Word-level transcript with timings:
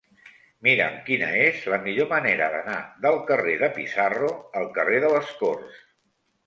Mira'm 0.67 0.95
quina 1.09 1.27
és 1.41 1.59
la 1.75 1.79
millor 1.85 2.09
manera 2.15 2.49
d'anar 2.55 2.81
del 3.07 3.21
carrer 3.31 3.55
de 3.63 3.73
Pizarro 3.79 4.35
al 4.63 4.69
carrer 4.81 5.05
de 5.07 5.15
les 5.17 5.35
Corts. 5.45 5.89